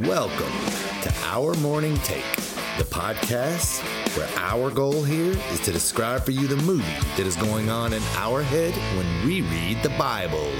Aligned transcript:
Welcome 0.00 0.50
to 1.02 1.14
Our 1.22 1.54
Morning 1.58 1.96
Take, 1.98 2.24
the 2.78 2.84
podcast 2.90 3.80
where 4.16 4.28
our 4.38 4.68
goal 4.68 5.04
here 5.04 5.38
is 5.52 5.60
to 5.60 5.70
describe 5.70 6.24
for 6.24 6.32
you 6.32 6.48
the 6.48 6.56
movie 6.56 6.82
that 7.16 7.20
is 7.20 7.36
going 7.36 7.70
on 7.70 7.92
in 7.92 8.02
our 8.16 8.42
head 8.42 8.74
when 8.96 9.24
we 9.24 9.42
read 9.42 9.80
the 9.84 9.90
Bible. 9.90 10.50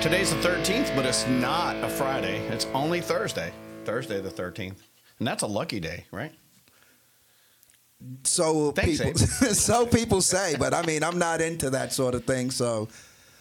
Today's 0.00 0.30
the 0.30 0.36
13th, 0.36 0.94
but 0.94 1.04
it's 1.04 1.26
not 1.26 1.74
a 1.82 1.88
Friday. 1.88 2.46
It's 2.46 2.66
only 2.74 3.00
Thursday. 3.00 3.52
Thursday 3.84 4.20
the 4.20 4.30
13th. 4.30 4.76
And 5.18 5.26
that's 5.26 5.42
a 5.42 5.48
lucky 5.48 5.80
day, 5.80 6.06
right? 6.12 6.32
So 8.22 8.70
Thanks, 8.70 9.00
people, 9.00 9.18
so 9.52 9.84
people 9.84 10.20
say, 10.20 10.54
but 10.56 10.72
I 10.72 10.86
mean, 10.86 11.02
I'm 11.02 11.18
not 11.18 11.40
into 11.40 11.70
that 11.70 11.92
sort 11.92 12.14
of 12.14 12.24
thing. 12.24 12.52
So, 12.52 12.86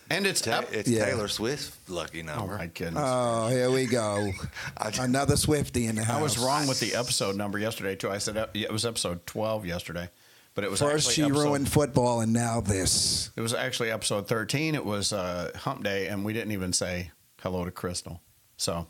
And 0.09 0.27
it's 0.27 0.41
Ta- 0.41 0.59
up. 0.59 0.73
it's 0.73 0.89
Yeah. 0.89 1.05
Taylor 1.05 1.27
Swift 1.27 1.89
lucky 1.89 2.21
Oh 2.21 2.25
number. 2.25 2.57
my 2.57 2.67
goodness. 2.67 3.03
oh, 3.05 3.47
here 3.49 3.71
we 3.71 3.85
go, 3.85 4.31
another 4.99 5.37
Swifty 5.37 5.85
in 5.87 5.95
the 5.95 6.03
house. 6.03 6.19
I 6.19 6.21
was 6.21 6.37
wrong 6.37 6.67
with 6.67 6.79
the 6.79 6.95
episode 6.95 7.35
number 7.35 7.57
yesterday 7.57 7.95
too. 7.95 8.09
I 8.11 8.17
said 8.19 8.37
ep- 8.37 8.51
yeah, 8.55 8.65
it 8.65 8.71
was 8.71 8.85
episode 8.85 9.25
12 9.25 9.65
yesterday, 9.65 10.09
but 10.55 10.63
it 10.63 10.71
was 10.71 10.79
First, 10.81 11.07
actually 11.09 11.13
she 11.15 11.23
episode, 11.23 11.41
ruined 11.43 11.71
football, 11.71 12.21
and 12.21 12.33
now 12.33 12.61
this. 12.61 13.31
It 13.35 13.41
was 13.41 13.53
actually 13.53 13.91
episode 13.91 14.27
13. 14.27 14.75
It 14.75 14.85
was 14.85 15.13
uh, 15.13 15.51
Hump 15.55 15.83
Day, 15.83 16.07
and 16.07 16.23
we 16.25 16.33
didn't 16.33 16.51
even 16.51 16.73
say 16.73 17.11
hello 17.41 17.65
to 17.65 17.71
Crystal. 17.71 18.21
So, 18.57 18.87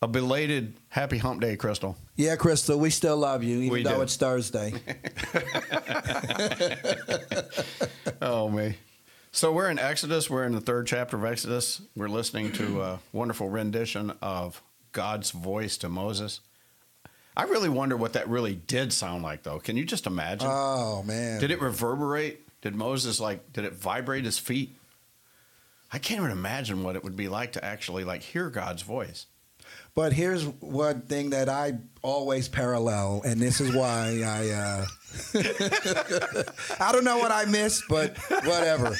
a 0.00 0.06
belated 0.08 0.74
Happy 0.90 1.18
Hump 1.18 1.40
Day, 1.40 1.56
Crystal. 1.56 1.96
Yeah, 2.16 2.36
Crystal, 2.36 2.78
we 2.78 2.90
still 2.90 3.16
love 3.16 3.42
you, 3.42 3.56
even 3.58 3.70
We 3.70 3.82
though 3.82 3.96
do. 3.96 4.02
it's 4.02 4.16
Thursday. 4.16 4.74
Oh 8.20 8.48
me. 8.48 8.74
So 9.30 9.52
we're 9.52 9.70
in 9.70 9.78
Exodus. 9.78 10.30
We're 10.30 10.44
in 10.44 10.52
the 10.52 10.60
third 10.60 10.86
chapter 10.86 11.16
of 11.16 11.24
Exodus. 11.24 11.82
We're 11.94 12.08
listening 12.08 12.52
to 12.52 12.82
a 12.82 13.00
wonderful 13.12 13.48
rendition 13.48 14.12
of 14.22 14.62
God's 14.92 15.30
voice 15.30 15.76
to 15.78 15.88
Moses. 15.88 16.40
I 17.36 17.44
really 17.44 17.68
wonder 17.68 17.96
what 17.96 18.14
that 18.14 18.28
really 18.28 18.56
did 18.56 18.92
sound 18.92 19.22
like, 19.22 19.44
though. 19.44 19.60
Can 19.60 19.76
you 19.76 19.84
just 19.84 20.06
imagine? 20.06 20.48
oh 20.50 21.02
man, 21.04 21.40
did 21.40 21.50
it 21.50 21.60
reverberate? 21.60 22.40
Did 22.62 22.74
Moses 22.74 23.20
like? 23.20 23.52
Did 23.52 23.64
it 23.64 23.74
vibrate 23.74 24.24
his 24.24 24.38
feet? 24.38 24.74
I 25.92 25.98
can't 25.98 26.18
even 26.20 26.32
imagine 26.32 26.82
what 26.82 26.96
it 26.96 27.04
would 27.04 27.16
be 27.16 27.28
like 27.28 27.52
to 27.52 27.64
actually 27.64 28.04
like 28.04 28.22
hear 28.22 28.50
God's 28.50 28.82
voice. 28.82 29.26
But 29.94 30.12
here's 30.12 30.44
one 30.46 31.02
thing 31.02 31.30
that 31.30 31.48
I 31.48 31.78
always 32.02 32.48
parallel, 32.48 33.22
and 33.24 33.40
this 33.40 33.60
is 33.60 33.74
why 33.74 34.22
I 34.24 34.50
uh, 34.50 34.86
I 36.80 36.92
don't 36.92 37.04
know 37.04 37.18
what 37.18 37.32
I 37.32 37.44
missed, 37.46 37.84
but 37.88 38.16
whatever. 38.44 38.96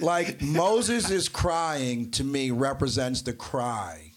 like 0.00 0.42
Moses 0.42 1.10
is 1.10 1.28
crying 1.28 2.10
to 2.12 2.24
me 2.24 2.50
represents 2.50 3.22
the 3.22 3.32
cry 3.32 4.12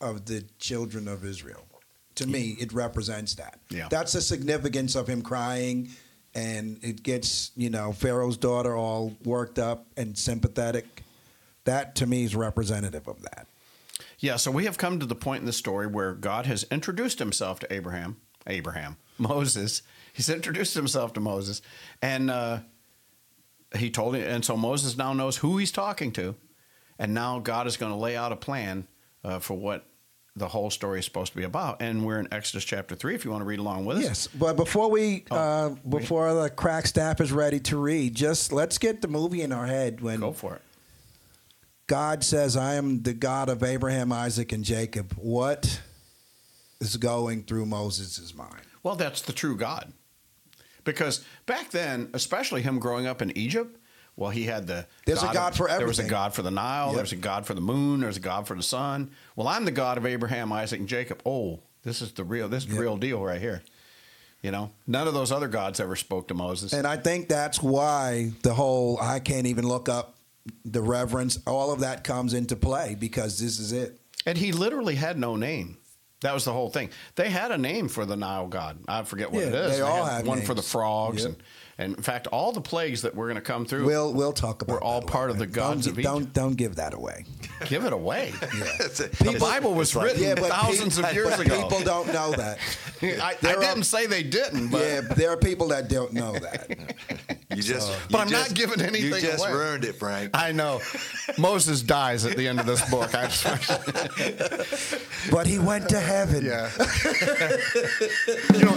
of 0.00 0.26
the 0.26 0.44
children 0.58 1.08
of 1.08 1.24
Israel. 1.24 1.64
To 2.16 2.26
me, 2.26 2.56
it 2.60 2.72
represents 2.72 3.34
that. 3.34 3.58
Yeah. 3.70 3.88
That's 3.90 4.12
the 4.12 4.20
significance 4.20 4.94
of 4.94 5.08
him 5.08 5.22
crying, 5.22 5.88
and 6.34 6.78
it 6.82 7.02
gets 7.02 7.50
you 7.56 7.70
know 7.70 7.92
Pharaoh's 7.92 8.36
daughter 8.36 8.76
all 8.76 9.16
worked 9.24 9.58
up 9.58 9.86
and 9.96 10.16
sympathetic. 10.16 11.02
That 11.64 11.96
to 11.96 12.06
me 12.06 12.24
is 12.24 12.36
representative 12.36 13.08
of 13.08 13.22
that. 13.22 13.46
Yeah, 14.18 14.36
so 14.36 14.50
we 14.50 14.64
have 14.64 14.78
come 14.78 15.00
to 15.00 15.06
the 15.06 15.14
point 15.14 15.40
in 15.40 15.46
the 15.46 15.52
story 15.52 15.86
where 15.86 16.12
God 16.12 16.46
has 16.46 16.64
introduced 16.70 17.18
himself 17.18 17.58
to 17.60 17.72
Abraham, 17.72 18.16
Abraham, 18.46 18.96
Moses. 19.18 19.82
He's 20.12 20.28
introduced 20.28 20.74
himself 20.74 21.12
to 21.14 21.20
Moses, 21.20 21.60
and 22.00 22.30
uh, 22.30 22.60
he 23.76 23.90
told 23.90 24.14
him, 24.14 24.22
and 24.28 24.44
so 24.44 24.56
Moses 24.56 24.96
now 24.96 25.12
knows 25.12 25.38
who 25.38 25.58
he's 25.58 25.72
talking 25.72 26.12
to, 26.12 26.36
and 26.98 27.12
now 27.14 27.40
God 27.40 27.66
is 27.66 27.76
going 27.76 27.90
to 27.92 27.98
lay 27.98 28.16
out 28.16 28.30
a 28.30 28.36
plan 28.36 28.86
uh, 29.24 29.38
for 29.40 29.54
what 29.54 29.84
the 30.36 30.48
whole 30.48 30.68
story 30.70 30.98
is 30.98 31.04
supposed 31.04 31.32
to 31.32 31.38
be 31.38 31.44
about. 31.44 31.80
And 31.80 32.04
we're 32.04 32.18
in 32.18 32.26
Exodus 32.32 32.64
chapter 32.64 32.94
three. 32.96 33.14
If 33.14 33.24
you 33.24 33.30
want 33.30 33.40
to 33.42 33.44
read 33.46 33.60
along 33.60 33.86
with 33.86 33.98
us, 33.98 34.02
Yes, 34.04 34.28
but 34.28 34.56
before 34.56 34.90
we, 34.90 35.24
Oh, 35.30 35.36
uh, 35.36 35.68
before 35.88 36.32
the 36.34 36.50
crack 36.50 36.86
staff 36.86 37.20
is 37.20 37.32
ready 37.32 37.60
to 37.60 37.76
read, 37.76 38.14
just 38.14 38.52
let's 38.52 38.78
get 38.78 39.00
the 39.00 39.08
movie 39.08 39.42
in 39.42 39.52
our 39.52 39.66
head 39.66 40.00
when 40.00 40.20
go 40.20 40.32
for 40.32 40.56
it. 40.56 40.62
God 41.86 42.24
says, 42.24 42.56
"I 42.56 42.74
am 42.74 43.02
the 43.02 43.12
God 43.12 43.48
of 43.48 43.62
Abraham, 43.62 44.10
Isaac, 44.12 44.52
and 44.52 44.64
Jacob." 44.64 45.12
What 45.16 45.80
is 46.84 46.96
going 46.96 47.42
through 47.44 47.66
Moses' 47.66 48.34
mind? 48.34 48.62
Well, 48.82 48.96
that's 48.96 49.22
the 49.22 49.32
true 49.32 49.56
God. 49.56 49.92
Because 50.84 51.24
back 51.46 51.70
then, 51.70 52.10
especially 52.12 52.62
him 52.62 52.78
growing 52.78 53.06
up 53.06 53.22
in 53.22 53.36
Egypt, 53.36 53.78
well, 54.16 54.30
he 54.30 54.44
had 54.44 54.66
the 54.66 54.86
There's 55.06 55.22
a 55.22 55.32
God 55.32 55.56
for 55.56 55.68
everything. 55.68 55.78
There 55.78 55.86
was 55.88 55.98
a. 55.98 56.08
God 56.08 56.34
for 56.34 56.42
the 56.42 56.50
Nile. 56.50 56.88
Yep. 56.88 56.96
There's 56.96 57.12
a 57.12 57.16
God 57.16 57.46
for 57.46 57.54
the 57.54 57.60
moon. 57.60 58.00
There's 58.00 58.16
a 58.16 58.20
God 58.20 58.46
for 58.46 58.54
the 58.54 58.62
sun. 58.62 59.10
Well, 59.34 59.48
I'm 59.48 59.64
the 59.64 59.72
God 59.72 59.98
of 59.98 60.06
Abraham, 60.06 60.52
Isaac, 60.52 60.78
and 60.78 60.88
Jacob. 60.88 61.20
Oh, 61.26 61.60
this 61.82 62.00
is 62.00 62.12
the 62.12 62.22
real. 62.22 62.48
This 62.48 62.64
is 62.64 62.70
the 62.72 62.80
real 62.80 62.96
deal 62.96 63.24
right 63.24 63.40
here. 63.40 63.62
You 64.42 64.50
know, 64.50 64.70
none 64.86 65.08
of 65.08 65.14
those 65.14 65.32
other 65.32 65.48
gods 65.48 65.80
ever 65.80 65.96
spoke 65.96 66.28
to 66.28 66.34
Moses. 66.34 66.74
And 66.74 66.86
I 66.86 66.98
think 66.98 67.28
that's 67.28 67.62
why 67.62 68.32
the 68.42 68.52
whole 68.52 68.98
I 69.00 69.18
can't 69.18 69.46
even 69.46 69.66
look 69.66 69.88
up 69.88 70.14
the 70.64 70.82
reverence, 70.82 71.38
all 71.46 71.72
of 71.72 71.80
that 71.80 72.04
comes 72.04 72.34
into 72.34 72.54
play 72.54 72.94
because 72.94 73.38
this 73.38 73.58
is 73.58 73.72
it. 73.72 73.98
And 74.26 74.38
he 74.38 74.52
literally 74.52 74.94
had 74.94 75.18
no 75.18 75.36
name. 75.36 75.78
That 76.24 76.32
was 76.34 76.44
the 76.46 76.52
whole 76.52 76.70
thing. 76.70 76.88
They 77.16 77.28
had 77.28 77.52
a 77.52 77.58
name 77.58 77.86
for 77.88 78.06
the 78.06 78.16
Nile 78.16 78.48
god. 78.48 78.78
I 78.88 79.02
forget 79.04 79.30
what 79.30 79.42
Yeah, 79.42 79.48
it 79.48 79.54
is. 79.54 79.76
they 79.76 79.80
all 79.82 80.04
had 80.06 80.16
have 80.16 80.26
one 80.26 80.40
for 80.40 80.54
the 80.54 80.62
frogs, 80.62 81.22
Yep. 81.22 81.32
and, 81.32 81.42
and 81.76 81.96
in 81.98 82.02
fact, 82.02 82.28
all 82.28 82.50
the 82.50 82.60
plagues 82.62 83.02
that 83.02 83.14
we're 83.14 83.26
going 83.26 83.34
to 83.36 83.42
come 83.42 83.66
through. 83.66 83.84
We'll 83.84 84.12
we'll 84.12 84.32
talk 84.32 84.62
about. 84.62 84.74
We're 84.74 84.80
all 84.80 85.02
part 85.02 85.30
of 85.30 85.38
the 85.38 85.46
gods 85.46 85.84
don't, 85.84 85.92
of 85.92 85.98
Egypt. 85.98 86.14
Don't 86.14 86.32
don't 86.32 86.56
give 86.56 86.76
that 86.76 86.94
away. 86.94 87.26
Give 87.66 87.84
it 87.84 87.92
away. 87.92 88.32
A- 88.42 88.46
The 89.24 89.36
Bible 89.40 89.74
was 89.74 89.94
written 89.94 90.22
Yeah, 90.22 90.34
thousands 90.34 90.96
peop- 90.96 91.06
of 91.08 91.14
years 91.14 91.38
ago. 91.38 91.62
People 91.62 91.80
don't 91.82 92.06
know 92.12 92.32
that. 92.32 92.58
I, 93.02 93.36
I 93.42 93.54
are- 93.54 93.60
didn't 93.60 93.84
say 93.84 94.06
they 94.06 94.22
didn't, 94.22 94.68
but 94.70 94.80
yeah, 94.80 95.00
there 95.02 95.30
are 95.30 95.36
people 95.36 95.68
that 95.68 95.88
don't 95.88 96.12
know 96.12 96.32
that. 96.32 96.94
You 97.56 97.62
just, 97.62 97.90
you 97.90 97.96
But 98.10 98.20
I'm 98.22 98.30
not 98.30 98.54
giving 98.54 98.80
anything 98.80 99.10
away. 99.12 99.20
You 99.20 99.26
just 99.26 99.44
away. 99.44 99.52
ruined 99.52 99.84
it, 99.84 99.94
Frank. 99.96 100.30
I 100.34 100.52
know 100.52 100.80
Moses 101.38 101.82
dies 101.82 102.24
at 102.26 102.36
the 102.36 102.46
end 102.48 102.60
of 102.60 102.66
this 102.66 102.88
book. 102.90 103.14
I 103.14 103.28
just, 103.28 103.68
But 105.30 105.46
he 105.46 105.58
went 105.58 105.88
to 105.90 106.00
heaven. 106.00 106.44
yeah. 106.44 106.70
you 108.54 108.64
know, 108.64 108.76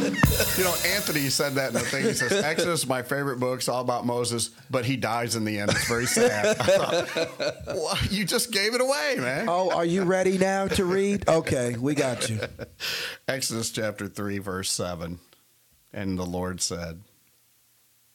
you 0.58 0.64
know, 0.64 0.76
Anthony 0.86 1.30
said 1.30 1.54
that 1.56 1.68
in 1.70 1.74
the 1.74 1.80
thing. 1.82 2.04
He 2.06 2.14
says, 2.14 2.32
"Exodus, 2.32 2.82
is 2.84 2.88
my 2.88 3.02
favorite 3.02 3.40
book. 3.40 3.60
It's 3.60 3.68
all 3.70 3.82
about 3.82 4.06
Moses, 4.06 4.52
but 4.70 4.86
he 4.86 4.96
dies 4.96 5.36
in 5.36 5.44
the 5.46 5.60
end. 5.60 5.72
It's 5.72 5.88
very 5.88 6.06
sad." 6.06 6.58
I 6.60 6.64
thought, 6.64 7.66
well, 7.68 7.98
you 8.10 8.26
just 8.26 8.52
gave 8.52 8.74
it 8.74 8.82
away, 8.82 9.16
man. 9.18 9.48
Oh, 9.50 9.72
are 9.72 9.86
you 9.86 10.04
ready 10.04 10.38
now 10.38 10.68
to 10.68 10.86
read? 10.86 11.28
Okay, 11.28 11.76
we 11.78 11.96
got 11.96 12.30
you. 12.30 12.40
Exodus 13.28 13.72
chapter 13.72 14.08
three, 14.08 14.38
verse 14.38 14.72
seven, 14.72 15.20
and 15.94 16.18
the 16.18 16.26
Lord 16.26 16.62
said. 16.62 17.02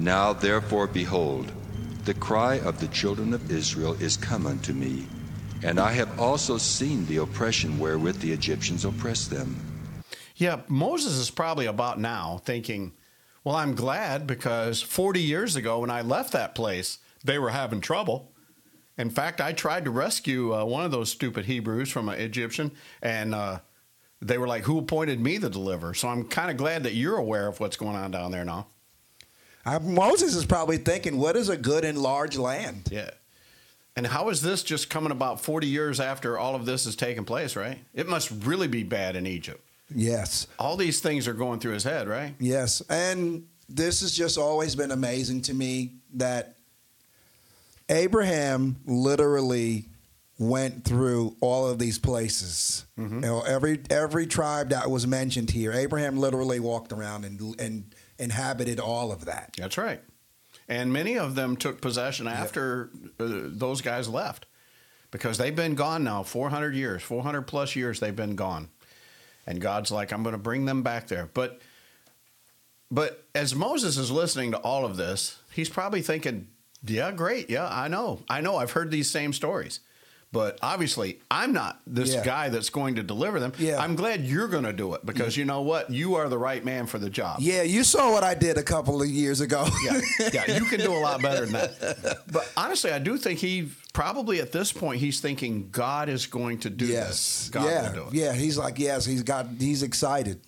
Now 0.00 0.32
therefore, 0.32 0.86
behold, 0.86 1.52
the 2.06 2.14
cry 2.14 2.58
of 2.60 2.80
the 2.80 2.88
children 2.88 3.34
of 3.34 3.50
Israel 3.50 3.92
is 4.00 4.16
come 4.16 4.46
unto 4.46 4.72
me, 4.72 5.06
and 5.62 5.78
I 5.78 5.92
have 5.92 6.18
also 6.18 6.56
seen 6.56 7.04
the 7.04 7.18
oppression 7.18 7.78
wherewith 7.78 8.18
the 8.18 8.32
Egyptians 8.32 8.86
oppress 8.86 9.28
them. 9.28 9.54
Yeah, 10.36 10.60
Moses 10.68 11.18
is 11.18 11.30
probably 11.30 11.66
about 11.66 12.00
now 12.00 12.40
thinking, 12.46 12.94
well, 13.44 13.56
I'm 13.56 13.74
glad 13.74 14.26
because 14.26 14.80
40 14.80 15.20
years 15.20 15.54
ago 15.54 15.80
when 15.80 15.90
I 15.90 16.00
left 16.00 16.32
that 16.32 16.54
place, 16.54 16.96
they 17.22 17.38
were 17.38 17.50
having 17.50 17.82
trouble. 17.82 18.32
In 18.96 19.10
fact, 19.10 19.42
I 19.42 19.52
tried 19.52 19.84
to 19.84 19.90
rescue 19.90 20.54
uh, 20.54 20.64
one 20.64 20.86
of 20.86 20.92
those 20.92 21.10
stupid 21.10 21.44
Hebrews 21.44 21.90
from 21.90 22.08
an 22.08 22.18
Egyptian, 22.18 22.70
and 23.02 23.34
uh, 23.34 23.58
they 24.22 24.38
were 24.38 24.48
like, 24.48 24.64
Who 24.64 24.78
appointed 24.78 25.20
me 25.20 25.36
the 25.36 25.50
deliverer? 25.50 25.92
So 25.92 26.08
I'm 26.08 26.24
kind 26.24 26.50
of 26.50 26.56
glad 26.56 26.84
that 26.84 26.94
you're 26.94 27.18
aware 27.18 27.48
of 27.48 27.60
what's 27.60 27.76
going 27.76 27.96
on 27.96 28.12
down 28.12 28.30
there 28.32 28.46
now. 28.46 28.68
Uh, 29.64 29.78
Moses 29.80 30.34
is 30.34 30.44
probably 30.46 30.78
thinking, 30.78 31.18
"What 31.18 31.36
is 31.36 31.48
a 31.48 31.56
good 31.56 31.84
and 31.84 31.98
large 31.98 32.36
land?" 32.38 32.88
Yeah. 32.90 33.10
And 33.96 34.06
how 34.06 34.28
is 34.30 34.40
this 34.40 34.62
just 34.62 34.88
coming 34.88 35.10
about 35.12 35.40
40 35.40 35.66
years 35.66 36.00
after 36.00 36.38
all 36.38 36.54
of 36.54 36.64
this 36.64 36.84
has 36.84 36.96
taken 36.96 37.24
place, 37.24 37.56
right? 37.56 37.78
It 37.92 38.08
must 38.08 38.30
really 38.44 38.68
be 38.68 38.82
bad 38.84 39.16
in 39.16 39.26
Egypt. 39.26 39.62
Yes, 39.92 40.46
All 40.58 40.76
these 40.76 41.00
things 41.00 41.26
are 41.26 41.34
going 41.34 41.58
through 41.58 41.72
his 41.72 41.82
head, 41.82 42.08
right? 42.08 42.34
yes, 42.38 42.80
and 42.88 43.46
this 43.68 44.00
has 44.02 44.12
just 44.12 44.38
always 44.38 44.76
been 44.76 44.92
amazing 44.92 45.42
to 45.42 45.54
me 45.54 45.94
that 46.14 46.54
Abraham 47.88 48.76
literally 48.86 49.86
went 50.38 50.84
through 50.84 51.36
all 51.40 51.66
of 51.68 51.78
these 51.78 51.98
places. 51.98 52.86
Mm-hmm. 52.98 53.16
You 53.16 53.20
know, 53.20 53.40
every 53.42 53.80
every 53.90 54.26
tribe 54.26 54.70
that 54.70 54.90
was 54.90 55.06
mentioned 55.06 55.50
here, 55.50 55.72
Abraham 55.72 56.16
literally 56.18 56.60
walked 56.60 56.92
around 56.92 57.24
and 57.24 57.60
and 57.60 57.94
inhabited 58.20 58.78
all 58.78 59.10
of 59.10 59.24
that. 59.24 59.54
That's 59.58 59.78
right. 59.78 60.00
And 60.68 60.92
many 60.92 61.18
of 61.18 61.34
them 61.34 61.56
took 61.56 61.80
possession 61.80 62.28
after 62.28 62.90
uh, 63.18 63.26
those 63.26 63.80
guys 63.80 64.08
left 64.08 64.46
because 65.10 65.38
they've 65.38 65.56
been 65.56 65.74
gone 65.74 66.04
now 66.04 66.22
400 66.22 66.74
years, 66.74 67.02
400 67.02 67.42
plus 67.42 67.74
years 67.74 67.98
they've 67.98 68.14
been 68.14 68.36
gone. 68.36 68.68
And 69.46 69.60
God's 69.60 69.90
like, 69.90 70.12
I'm 70.12 70.22
going 70.22 70.34
to 70.34 70.38
bring 70.38 70.66
them 70.66 70.82
back 70.82 71.08
there. 71.08 71.28
But 71.32 71.60
but 72.92 73.24
as 73.34 73.54
Moses 73.54 73.96
is 73.96 74.10
listening 74.10 74.50
to 74.50 74.58
all 74.58 74.84
of 74.84 74.96
this, 74.96 75.40
he's 75.52 75.68
probably 75.68 76.02
thinking, 76.02 76.48
yeah, 76.84 77.12
great. 77.12 77.48
Yeah, 77.48 77.68
I 77.70 77.88
know. 77.88 78.22
I 78.28 78.40
know. 78.40 78.56
I've 78.56 78.72
heard 78.72 78.90
these 78.90 79.08
same 79.08 79.32
stories. 79.32 79.80
But 80.32 80.60
obviously, 80.62 81.20
I'm 81.28 81.52
not 81.52 81.80
this 81.88 82.14
Yeah. 82.14 82.24
guy 82.24 82.48
that's 82.50 82.70
going 82.70 82.94
to 82.94 83.02
deliver 83.02 83.40
them. 83.40 83.52
Yeah. 83.58 83.82
I'm 83.82 83.96
glad 83.96 84.24
you're 84.24 84.46
going 84.46 84.62
to 84.62 84.72
do 84.72 84.94
it 84.94 85.04
because 85.04 85.36
you 85.36 85.44
know 85.44 85.62
what? 85.62 85.90
You 85.90 86.14
are 86.14 86.28
the 86.28 86.38
right 86.38 86.64
man 86.64 86.86
for 86.86 86.98
the 87.00 87.10
job. 87.10 87.40
Yeah, 87.40 87.62
you 87.62 87.82
saw 87.82 88.12
what 88.12 88.22
I 88.22 88.34
did 88.34 88.56
a 88.56 88.62
couple 88.62 89.02
of 89.02 89.08
years 89.08 89.40
ago. 89.40 89.66
yeah, 89.84 90.00
yeah, 90.32 90.56
you 90.56 90.66
can 90.66 90.78
do 90.78 90.92
a 90.92 91.00
lot 91.00 91.20
better 91.20 91.46
than 91.46 91.54
that. 91.54 92.22
But 92.30 92.48
honestly, 92.56 92.92
I 92.92 93.00
do 93.00 93.16
think 93.16 93.40
he 93.40 93.70
probably 93.92 94.40
at 94.40 94.52
this 94.52 94.72
point 94.72 95.00
he's 95.00 95.18
thinking 95.20 95.68
God 95.72 96.08
is 96.08 96.26
going 96.26 96.58
to 96.60 96.70
do 96.70 96.86
yes. 96.86 97.08
this. 97.08 97.48
God 97.50 97.64
yeah. 97.64 97.88
will 97.88 98.04
do 98.04 98.08
it. 98.10 98.14
Yeah. 98.14 98.32
He's 98.32 98.56
like, 98.56 98.78
yes, 98.78 99.04
he's 99.04 99.24
got 99.24 99.46
he's 99.58 99.82
excited. 99.82 100.40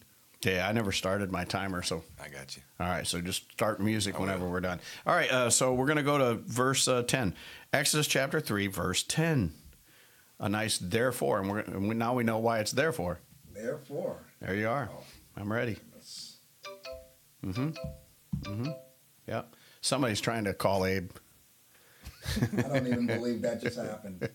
Yeah, 0.45 0.69
I 0.69 0.73
never 0.73 0.93
started 0.93 1.31
my 1.33 1.45
timer, 1.45 1.83
so 1.83 2.03
I 2.21 2.29
got 2.29 2.57
you. 2.57 2.63
all 2.81 2.87
right. 2.89 3.07
So 3.07 3.21
just 3.21 3.51
start 3.53 3.81
music 3.81 4.19
whenever 4.19 4.49
we're 4.49 4.61
done. 4.61 4.81
All 5.07 5.15
right, 5.15 5.31
uh, 5.31 5.51
so 5.51 5.73
we're 5.75 5.87
gonna 5.87 6.03
go 6.03 6.19
to 6.19 6.35
verse 6.35 6.87
uh, 6.89 7.03
ten, 7.03 7.35
Exodus 7.73 8.07
chapter 8.09 8.41
three, 8.41 8.67
verse 8.69 9.03
ten. 9.05 9.53
A 10.43 10.49
nice 10.49 10.77
therefore, 10.79 11.39
and 11.39 11.49
we're 11.49 11.61
and 11.61 11.89
we, 11.89 11.95
now 11.95 12.15
we 12.15 12.25
know 12.25 12.39
why 12.39 12.59
it's 12.59 12.73
therefore. 12.73 13.21
Therefore. 13.55 14.17
There 14.41 14.57
you 14.57 14.69
are. 14.69 14.91
I'm 15.37 15.53
ready. 15.53 15.79
Mm-hmm. 17.47 17.71
Mm-hmm. 18.41 18.71
Yep. 19.29 19.55
Somebody's 19.81 20.21
trying 20.21 20.43
to 20.45 20.53
call 20.53 20.85
Abe. 20.85 21.13
I 22.27 22.63
don't 22.63 22.87
even 22.89 23.07
believe 23.07 23.41
that 23.43 23.63
just 23.63 23.79
happened. 23.79 24.29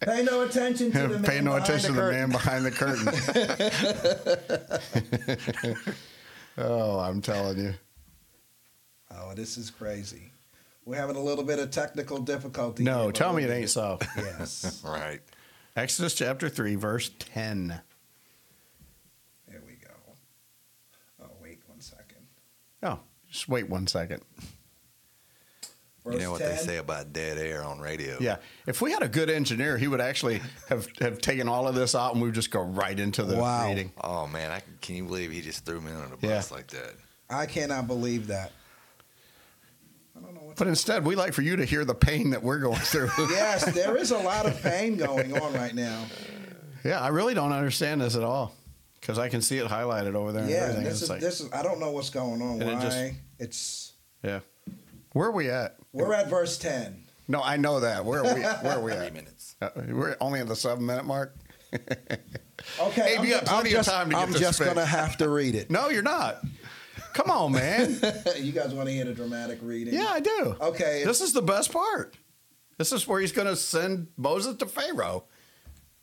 Pay 0.00 0.22
no 0.22 0.42
attention 0.42 0.92
to 0.92 0.98
the 0.98 1.08
man. 1.18 1.24
Pay 1.24 1.40
no 1.40 1.56
attention 1.56 1.94
to 1.94 2.00
the 2.00 2.10
man 2.10 2.30
behind 2.30 2.66
the 2.66 2.70
curtain. 2.70 3.08
oh, 6.58 6.98
I'm 6.98 7.22
telling 7.22 7.58
you. 7.58 7.74
Oh, 9.14 9.32
this 9.34 9.56
is 9.56 9.70
crazy. 9.70 10.30
We're 10.86 10.96
having 10.96 11.16
a 11.16 11.20
little 11.20 11.42
bit 11.44 11.58
of 11.58 11.72
technical 11.72 12.18
difficulty. 12.18 12.84
No, 12.84 13.04
here, 13.04 13.12
tell 13.12 13.32
me 13.32 13.42
we'll 13.42 13.50
it 13.52 13.56
ain't 13.58 13.70
so. 13.70 13.98
Yes. 14.16 14.82
Right. 14.86 15.20
Exodus 15.74 16.14
chapter 16.14 16.48
3, 16.48 16.76
verse 16.76 17.10
10. 17.18 17.80
There 19.48 19.62
we 19.66 19.72
go. 19.74 19.90
Oh, 21.22 21.26
wait 21.42 21.58
one 21.66 21.80
second. 21.80 22.26
Oh, 22.82 23.00
just 23.30 23.48
wait 23.48 23.68
one 23.68 23.86
second. 23.88 24.22
Verse 26.04 26.14
you 26.14 26.20
know 26.20 26.30
what 26.30 26.40
10. 26.40 26.50
they 26.50 26.56
say 26.56 26.76
about 26.76 27.12
dead 27.12 27.36
air 27.36 27.64
on 27.64 27.80
radio? 27.80 28.16
Yeah. 28.20 28.36
If 28.66 28.80
we 28.80 28.92
had 28.92 29.02
a 29.02 29.08
good 29.08 29.28
engineer, 29.28 29.76
he 29.76 29.88
would 29.88 30.00
actually 30.00 30.40
have, 30.68 30.88
have 31.00 31.18
taken 31.20 31.48
all 31.48 31.66
of 31.66 31.74
this 31.74 31.96
out 31.96 32.12
and 32.12 32.22
we 32.22 32.28
would 32.28 32.34
just 32.36 32.52
go 32.52 32.62
right 32.62 32.98
into 32.98 33.24
the 33.24 33.36
Wow. 33.36 33.68
reading. 33.68 33.92
Oh 34.00 34.28
man, 34.28 34.52
I 34.52 34.60
can, 34.60 34.78
can 34.80 34.94
you 34.94 35.04
believe 35.04 35.32
he 35.32 35.40
just 35.40 35.66
threw 35.66 35.80
me 35.80 35.90
under 35.90 36.14
the 36.16 36.26
Yeah. 36.26 36.36
bus 36.36 36.52
like 36.52 36.68
that? 36.68 36.92
I 37.28 37.44
cannot 37.46 37.88
believe 37.88 38.28
that. 38.28 38.52
I 40.16 40.20
don't 40.24 40.34
know 40.34 40.40
what. 40.42 40.56
But 40.56 40.68
instead, 40.68 41.04
we 41.04 41.14
like 41.16 41.32
for 41.32 41.42
you 41.42 41.56
to 41.56 41.64
hear 41.64 41.84
the 41.84 41.94
pain 41.94 42.30
that 42.30 42.42
we're 42.42 42.58
going 42.58 42.78
through. 42.78 43.10
yes, 43.30 43.64
there 43.74 43.96
is 43.96 44.10
a 44.10 44.18
lot 44.18 44.46
of 44.46 44.60
pain 44.62 44.96
going 44.96 45.36
on 45.38 45.52
right 45.52 45.74
now. 45.74 46.04
yeah, 46.84 47.00
I 47.00 47.08
really 47.08 47.34
don't 47.34 47.52
understand 47.52 48.00
this 48.00 48.16
at 48.16 48.22
all 48.22 48.54
because 49.00 49.18
I 49.18 49.28
can 49.28 49.42
see 49.42 49.58
it 49.58 49.66
highlighted 49.68 50.14
over 50.14 50.32
there. 50.32 50.42
and 50.42 50.50
Yeah, 50.50 50.56
everything. 50.62 50.84
this 50.84 51.02
is 51.02 51.10
like, 51.10 51.20
this 51.20 51.40
is. 51.40 51.52
I 51.52 51.62
don't 51.62 51.78
know 51.80 51.90
what's 51.92 52.10
going 52.10 52.40
on. 52.42 52.60
And 52.60 52.70
it 52.70 52.74
Why? 52.74 52.80
just- 52.82 53.12
it's. 53.38 53.92
yeah. 54.22 54.40
Where 55.12 55.28
are 55.28 55.32
we 55.32 55.48
at? 55.50 55.76
We're 55.92 56.12
at 56.14 56.28
verse 56.28 56.58
ten. 56.58 57.04
No, 57.28 57.42
I 57.42 57.56
know 57.56 57.80
that. 57.80 58.04
Where 58.04 58.20
are 58.24 58.34
we? 58.34 58.40
Where 58.42 58.78
are 58.78 58.80
we 58.80 58.92
Three 58.96 59.06
at? 59.06 59.14
minutes. 59.14 59.56
Uh, 59.60 59.70
we're 59.88 60.16
only 60.20 60.40
at 60.40 60.46
the 60.48 60.56
seven 60.56 60.84
minute 60.86 61.04
mark. 61.04 61.34
Okay, 61.72 61.80
Hey, 63.02 63.16
I'm, 63.16 63.24
you 63.24 63.30
got 63.32 63.44
ju- 63.44 63.50
I'm 63.50 63.54
plenty 63.62 63.70
of 63.70 63.76
just, 63.78 63.88
time 63.90 64.08
to 64.10 64.14
get 64.14 64.22
I'm 64.22 64.32
this 64.32 64.40
just 64.40 64.60
gonna 64.64 64.84
have 64.86 65.16
to 65.18 65.28
read 65.28 65.54
it. 65.54 65.70
No, 65.70 65.88
you're 65.88 66.02
not. 66.02 66.40
Come 67.16 67.30
on, 67.30 67.52
man. 67.52 67.98
you 68.40 68.52
guys 68.52 68.74
want 68.74 68.88
to 68.88 68.94
hear 68.94 69.06
the 69.06 69.14
dramatic 69.14 69.58
reading? 69.62 69.94
Yeah, 69.94 70.08
I 70.10 70.20
do. 70.20 70.54
Okay. 70.60 71.02
This 71.02 71.22
is 71.22 71.32
the 71.32 71.40
best 71.40 71.72
part. 71.72 72.14
This 72.76 72.92
is 72.92 73.08
where 73.08 73.20
he's 73.22 73.32
going 73.32 73.48
to 73.48 73.56
send 73.56 74.08
Moses 74.18 74.56
to 74.58 74.66
Pharaoh. 74.66 75.24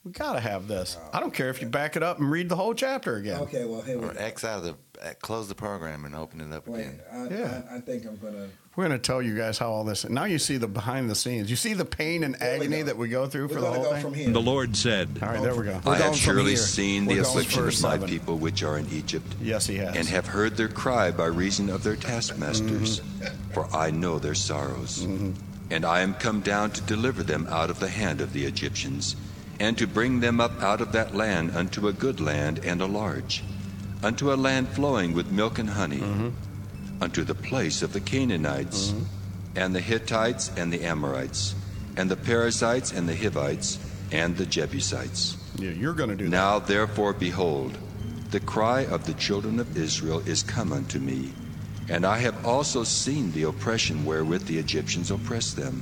We 0.03 0.11
got 0.11 0.33
to 0.33 0.39
have 0.39 0.67
this. 0.67 0.97
Oh, 0.99 1.09
I 1.13 1.19
don't 1.19 1.31
care 1.33 1.49
if 1.49 1.61
you 1.61 1.67
back 1.67 1.95
it 1.95 2.01
up 2.01 2.17
and 2.19 2.31
read 2.31 2.49
the 2.49 2.55
whole 2.55 2.73
chapter 2.73 3.15
again. 3.17 3.41
Okay. 3.41 3.63
Well, 3.63 3.81
here 3.81 3.99
we 3.99 4.05
Or 4.07 4.13
go. 4.13 4.19
X 4.19 4.43
out 4.43 4.57
of 4.57 4.63
the 4.63 4.75
uh, 5.03 5.09
close 5.21 5.47
the 5.49 5.55
program 5.55 6.05
and 6.05 6.15
open 6.15 6.39
it 6.41 6.51
up 6.53 6.67
Wait, 6.67 6.79
again. 6.81 6.99
I, 7.11 7.27
Yeah. 7.27 7.61
I, 7.69 7.75
I 7.75 7.79
think 7.81 8.05
I'm 8.05 8.17
gonna. 8.17 8.47
We're 8.75 8.87
going 8.87 8.99
to 8.99 9.05
tell 9.05 9.21
you 9.21 9.35
guys 9.37 9.59
how 9.59 9.69
all 9.69 9.83
this. 9.83 10.03
Now 10.09 10.23
you 10.23 10.39
see 10.39 10.57
the 10.57 10.67
behind 10.67 11.07
the 11.07 11.13
scenes. 11.13 11.47
You 11.47 11.55
see 11.55 11.73
the 11.73 11.85
pain 11.85 12.23
and 12.23 12.33
There 12.33 12.57
we 12.59 12.65
agony 12.65 12.79
go. 12.79 12.85
that 12.85 12.97
we 12.97 13.07
go 13.07 13.27
through 13.27 13.43
We're 13.43 13.47
for 13.49 13.53
the 13.61 13.61
gonna 13.67 13.75
whole 13.75 13.83
go 13.83 13.91
thing. 13.93 14.01
from 14.01 14.13
here. 14.15 14.29
The 14.31 14.41
Lord 14.41 14.75
said, 14.75 15.19
all 15.21 15.27
right, 15.29 15.41
there 15.43 15.53
we 15.55 15.65
go. 15.65 15.73
We're 15.73 15.77
I 15.77 15.83
going 15.83 15.97
have 15.99 16.05
from 16.09 16.15
surely 16.15 16.47
here. 16.51 16.55
seen 16.57 17.05
We're 17.05 17.17
the 17.17 17.21
going 17.21 17.35
affliction 17.35 17.61
verse 17.63 17.77
of 17.77 17.83
my 17.83 17.91
seven. 17.91 18.09
people 18.09 18.37
which 18.39 18.63
are 18.63 18.79
in 18.79 18.87
Egypt, 18.91 19.27
Yes, 19.39 19.67
he 19.67 19.75
has. 19.75 19.95
and 19.95 20.07
have 20.07 20.25
heard 20.25 20.57
their 20.57 20.69
cry 20.69 21.11
by 21.11 21.25
reason 21.27 21.69
of 21.69 21.83
their 21.83 21.95
taskmasters, 21.95 23.01
for 23.53 23.67
I 23.75 23.91
know 23.91 24.17
their 24.17 24.33
sorrows. 24.33 25.03
And 25.69 25.85
I 25.85 26.01
am 26.01 26.15
come 26.15 26.41
down 26.41 26.71
to 26.71 26.81
deliver 26.81 27.21
them 27.21 27.45
out 27.51 27.69
of 27.69 27.79
the 27.79 27.89
hand 27.89 28.21
of 28.21 28.33
the 28.33 28.45
Egyptians, 28.45 29.15
and 29.59 29.77
to 29.77 29.85
bring 29.85 30.19
them 30.19 30.41
up 30.41 30.63
out 30.63 30.81
of 30.81 30.91
that 30.93 31.13
land 31.13 31.55
unto 31.55 31.87
a 31.87 31.93
good 31.93 32.19
land 32.19 32.59
and 32.63 32.81
a 32.81 32.87
large, 32.87 33.43
unto 34.03 34.33
a 34.33 34.35
land 34.35 34.67
flowing 34.69 35.13
with 35.13 35.31
milk 35.31 35.59
and 35.59 35.69
honey, 35.69 36.03
unto 37.01 37.23
the 37.23 37.35
place 37.35 37.81
of 37.81 37.93
the 37.93 38.01
Canaanites, 38.01 38.93
and 39.55 39.73
the 39.75 39.79
Hittites 39.81 40.51
and 40.57 40.71
the 40.71 40.83
Amorites, 40.83 41.55
and 41.97 42.09
the 42.09 42.15
Perizzites 42.15 42.91
and 42.91 43.07
the 43.07 43.15
Hivites, 43.15 43.79
and 44.11 44.35
the 44.37 44.45
Jebusites. 44.45 45.37
yeah, 45.57 45.71
you're 45.71 45.93
going 45.93 46.09
to 46.09 46.15
do 46.15 46.25
that. 46.25 46.29
Now 46.29 46.59
therefore, 46.59 47.13
behold, 47.13 47.77
the 48.31 48.39
cry 48.39 48.85
of 48.85 49.05
the 49.05 49.13
children 49.13 49.59
of 49.59 49.77
Israel 49.77 50.19
is 50.25 50.43
come 50.43 50.73
unto 50.73 50.99
me, 50.99 51.33
and 51.89 52.05
I 52.05 52.17
have 52.19 52.45
also 52.45 52.83
seen 52.83 53.31
the 53.31 53.43
oppression 53.43 54.05
wherewith 54.05 54.45
the 54.45 54.57
Egyptians 54.57 55.11
oppress 55.11 55.53
them. 55.53 55.81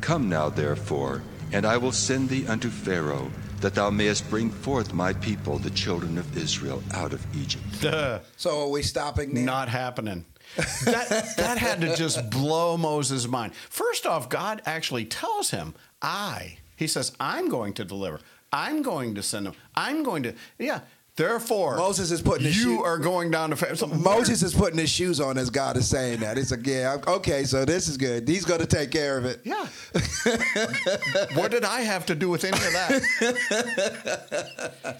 Come 0.00 0.28
now 0.28 0.48
therefore, 0.48 1.22
and 1.52 1.64
I 1.66 1.76
will 1.76 1.92
send 1.92 2.28
thee 2.28 2.46
unto 2.46 2.70
Pharaoh, 2.70 3.30
that 3.60 3.74
thou 3.74 3.90
mayest 3.90 4.28
bring 4.30 4.50
forth 4.50 4.92
my 4.92 5.12
people, 5.12 5.58
the 5.58 5.70
children 5.70 6.18
of 6.18 6.36
Israel, 6.36 6.82
out 6.92 7.12
of 7.12 7.24
Egypt. 7.36 7.64
Duh. 7.80 8.20
So 8.36 8.62
are 8.62 8.68
we 8.68 8.82
stopping 8.82 9.34
there? 9.34 9.44
Not 9.44 9.68
happening. 9.68 10.24
that 10.84 11.36
that 11.36 11.58
had 11.58 11.80
to 11.80 11.94
just 11.96 12.28
blow 12.30 12.76
Moses' 12.76 13.28
mind. 13.28 13.54
First 13.54 14.04
off, 14.06 14.28
God 14.28 14.62
actually 14.66 15.04
tells 15.04 15.50
him, 15.50 15.74
"I." 16.02 16.58
He 16.76 16.86
says, 16.86 17.12
"I'm 17.20 17.48
going 17.48 17.72
to 17.74 17.84
deliver. 17.84 18.20
I'm 18.52 18.82
going 18.82 19.14
to 19.14 19.22
send 19.22 19.46
them. 19.46 19.54
I'm 19.76 20.02
going 20.02 20.24
to." 20.24 20.34
Yeah. 20.58 20.80
Therefore, 21.20 21.76
Moses 21.76 22.10
is 22.10 22.22
putting 22.22 22.46
his 22.46 22.56
you 22.56 22.76
shoe- 22.76 22.82
are 22.82 22.96
going 22.96 23.30
down 23.30 23.50
to. 23.50 23.76
So 23.76 23.86
Moses 23.86 24.42
is 24.42 24.54
putting 24.54 24.78
his 24.78 24.88
shoes 24.88 25.20
on 25.20 25.36
as 25.36 25.50
God 25.50 25.76
is 25.76 25.86
saying 25.86 26.20
that. 26.20 26.38
It's 26.38 26.50
like, 26.50 26.66
yeah, 26.66 26.96
okay, 27.06 27.44
so 27.44 27.66
this 27.66 27.88
is 27.88 27.98
good. 27.98 28.26
He's 28.26 28.46
going 28.46 28.60
to 28.60 28.66
take 28.66 28.90
care 28.90 29.18
of 29.18 29.26
it. 29.26 29.42
Yeah. 29.44 29.66
what 31.36 31.50
did 31.50 31.62
I 31.66 31.82
have 31.82 32.06
to 32.06 32.14
do 32.14 32.30
with 32.30 32.44
any 32.44 32.56
of 32.56 32.72
that? 32.72 33.02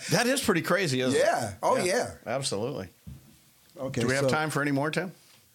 that 0.10 0.26
is 0.26 0.42
pretty 0.42 0.60
crazy, 0.60 1.00
isn't 1.00 1.18
it? 1.18 1.24
Yeah. 1.24 1.54
Oh, 1.62 1.78
yeah. 1.78 2.10
Absolutely. 2.26 2.88
Okay. 3.78 4.02
Do 4.02 4.06
we 4.06 4.12
have 4.14 4.24
so 4.24 4.30
time 4.30 4.50
for 4.50 4.60
any 4.60 4.72
more, 4.72 4.90
Tim? 4.90 5.12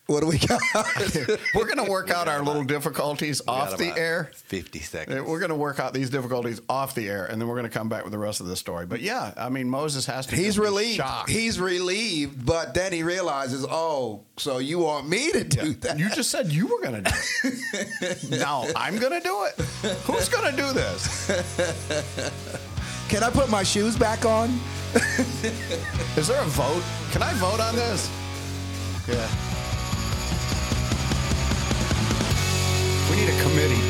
What 0.08 0.20
do 0.22 0.28
we 0.28 0.38
got? 0.38 0.62
We're 1.56 1.66
going 1.66 1.84
to 1.84 1.90
work 1.90 2.12
out 2.12 2.28
our 2.28 2.44
little 2.44 2.64
difficulties 2.64 3.42
We 3.42 3.48
got 3.48 3.74
off 3.74 3.78
the 3.80 3.88
about 3.88 3.98
air. 3.98 4.32
Fifty 4.36 4.80
Uh, 4.80 4.84
seconds. 4.84 5.22
We're 5.28 5.40
going 5.40 5.50
to 5.50 5.56
work 5.56 5.80
out 5.80 5.96
these 5.96 6.12
difficulties 6.12 6.62
off 6.70 6.94
the 6.94 7.10
air, 7.10 7.26
and 7.26 7.42
then 7.42 7.48
we're 7.48 7.56
going 7.56 7.70
to 7.72 7.76
come 7.76 7.90
back 7.90 8.04
with 8.04 8.12
the 8.12 8.20
rest 8.20 8.40
of 8.40 8.46
the 8.46 8.56
story. 8.56 8.86
But 8.86 9.02
yeah, 9.02 9.34
I 9.36 9.50
mean, 9.50 9.68
Moses 9.68 10.06
has 10.06 10.28
to. 10.28 10.36
He's 10.36 10.58
be 10.58 10.62
relieved. 10.62 10.98
shocked. 10.98 11.30
He's 11.32 11.60
relieved, 11.60 12.46
but 12.46 12.76
then 12.76 12.94
he 12.94 13.02
realizes, 13.02 13.66
oh, 13.68 14.22
so 14.38 14.60
you 14.60 14.78
want 14.78 15.10
me 15.10 15.32
to 15.32 15.44
do 15.44 15.74
that? 15.74 15.98
You 15.98 16.10
just 16.12 16.30
said 16.30 16.52
you 16.52 16.68
were 16.68 16.82
going 16.82 17.04
to 17.04 17.12
do 17.12 17.50
it. 17.74 18.30
now 18.30 18.68
I'm 18.76 19.00
going 19.00 19.14
to 19.14 19.22
do 19.28 19.46
it. 19.46 19.56
Who's 20.04 20.30
going 20.30 20.52
to 20.52 20.56
do 20.56 20.72
this? 20.72 21.26
Can 23.10 23.24
I 23.24 23.32
put 23.32 23.50
my 23.50 23.64
shoes 23.64 23.96
back 23.98 24.24
on? 24.26 24.50
Is 26.16 26.28
there 26.28 26.42
a 26.42 26.46
vote? 26.46 26.84
Can 27.12 27.24
I 27.24 27.34
vote 27.34 27.60
on 27.60 27.76
this? 27.76 28.08
Yeah. 29.08 29.28
We 33.16 33.22
need 33.22 33.30
a 33.30 33.42
committee. 33.44 33.82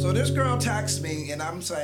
So 0.00 0.12
this 0.12 0.30
girl 0.30 0.58
texts 0.58 1.00
me, 1.00 1.30
and 1.30 1.40
I'm 1.40 1.62
saying. 1.62 1.74